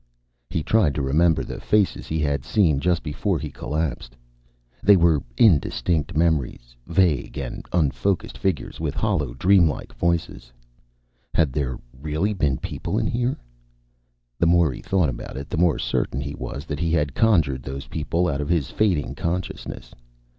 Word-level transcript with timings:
He 0.49 0.63
tried 0.63 0.95
to 0.95 1.01
remember 1.03 1.43
the 1.43 1.59
faces 1.59 2.07
he 2.07 2.17
had 2.21 2.43
seen 2.43 2.79
just 2.79 3.03
before 3.03 3.37
he 3.37 3.51
collapsed. 3.51 4.15
They 4.81 4.97
were 4.97 5.21
indistinct 5.37 6.17
memories, 6.17 6.75
vague 6.87 7.37
and 7.37 7.63
unfocused 7.71 8.35
figures 8.35 8.79
with 8.79 8.95
hollow, 8.95 9.35
dreamlike 9.35 9.93
voices. 9.93 10.51
Had 11.35 11.53
there 11.53 11.77
really 11.93 12.33
been 12.33 12.57
people 12.57 12.97
in 12.97 13.05
here? 13.05 13.37
The 14.39 14.47
more 14.47 14.73
he 14.73 14.81
thought 14.81 15.07
about 15.09 15.37
it, 15.37 15.51
the 15.51 15.57
more 15.57 15.77
certain 15.77 16.19
he 16.19 16.33
was 16.33 16.65
that 16.65 16.79
he 16.79 16.91
had 16.91 17.13
conjured 17.13 17.61
those 17.61 17.85
people 17.85 18.27
out 18.27 18.41
of 18.41 18.49
his 18.49 18.71
fading 18.71 19.13
consciousness. 19.13 19.93